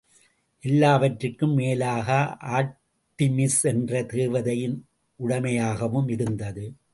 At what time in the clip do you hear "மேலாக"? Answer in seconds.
1.53-2.07